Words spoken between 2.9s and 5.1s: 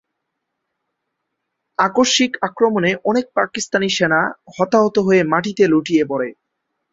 অনেক পাকিস্তানি সেনা হতাহত